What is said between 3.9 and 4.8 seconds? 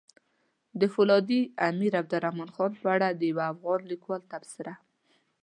ليکوال تبصره!